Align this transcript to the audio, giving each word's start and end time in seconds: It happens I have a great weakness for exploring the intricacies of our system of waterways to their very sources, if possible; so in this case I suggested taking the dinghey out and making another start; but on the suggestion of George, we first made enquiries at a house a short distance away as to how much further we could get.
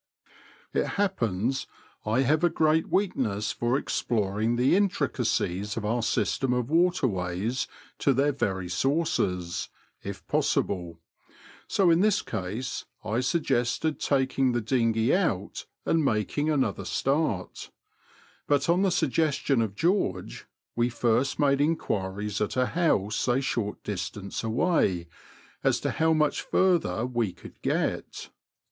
It 0.73 0.87
happens 0.97 1.67
I 2.07 2.21
have 2.21 2.43
a 2.43 2.49
great 2.49 2.89
weakness 2.89 3.51
for 3.51 3.77
exploring 3.77 4.55
the 4.55 4.75
intricacies 4.75 5.77
of 5.77 5.85
our 5.85 6.01
system 6.01 6.53
of 6.53 6.71
waterways 6.71 7.67
to 7.99 8.11
their 8.11 8.31
very 8.31 8.67
sources, 8.67 9.69
if 10.01 10.25
possible; 10.27 10.99
so 11.67 11.91
in 11.91 11.99
this 11.99 12.23
case 12.23 12.85
I 13.03 13.19
suggested 13.19 13.99
taking 13.99 14.53
the 14.53 14.59
dinghey 14.59 15.13
out 15.13 15.67
and 15.85 16.03
making 16.03 16.49
another 16.49 16.83
start; 16.83 17.69
but 18.47 18.67
on 18.69 18.81
the 18.81 18.89
suggestion 18.89 19.61
of 19.61 19.75
George, 19.75 20.47
we 20.75 20.89
first 20.89 21.37
made 21.37 21.61
enquiries 21.61 22.41
at 22.41 22.57
a 22.57 22.65
house 22.65 23.27
a 23.27 23.39
short 23.39 23.83
distance 23.83 24.43
away 24.43 25.07
as 25.63 25.79
to 25.81 25.91
how 25.91 26.11
much 26.11 26.41
further 26.41 27.05
we 27.05 27.33
could 27.33 27.61
get. 27.61 28.29